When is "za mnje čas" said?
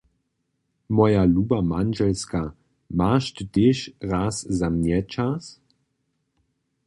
4.57-5.43